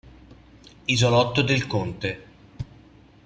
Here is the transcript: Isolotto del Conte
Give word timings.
Isolotto 0.87 1.43
del 1.43 1.67
Conte 1.67 2.21